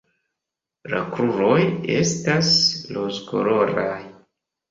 [0.93, 1.59] La kruroj
[1.97, 2.49] estas
[2.97, 4.01] rozkoloraj.